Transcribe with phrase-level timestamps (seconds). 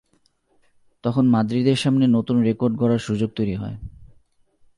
[1.03, 3.77] তখন মাদ্রিদের সামনে নতুন রেকর্ড গড়ার সুযোগ তৈরি হয়।